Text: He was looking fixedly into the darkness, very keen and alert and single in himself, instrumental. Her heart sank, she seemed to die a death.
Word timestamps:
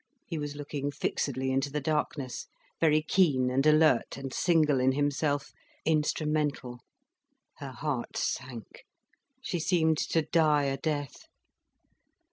He 0.25 0.39
was 0.39 0.55
looking 0.55 0.89
fixedly 0.89 1.51
into 1.51 1.69
the 1.69 1.79
darkness, 1.79 2.47
very 2.79 3.03
keen 3.03 3.51
and 3.51 3.63
alert 3.67 4.17
and 4.17 4.33
single 4.33 4.79
in 4.79 4.93
himself, 4.93 5.53
instrumental. 5.85 6.79
Her 7.57 7.71
heart 7.73 8.17
sank, 8.17 8.85
she 9.43 9.59
seemed 9.59 9.99
to 9.99 10.23
die 10.23 10.63
a 10.63 10.77
death. 10.77 11.27